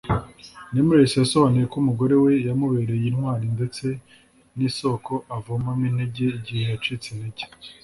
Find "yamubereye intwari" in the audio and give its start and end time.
2.47-3.45